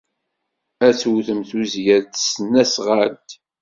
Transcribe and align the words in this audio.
Ad 0.85 0.91
d-tewtem 0.93 1.41
tuzzya 1.49 1.97
s 2.05 2.09
tesnasɣalt. 2.13 3.29